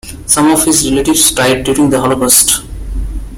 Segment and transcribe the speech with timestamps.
[0.25, 2.63] Some of his relatives died during the Holocaust.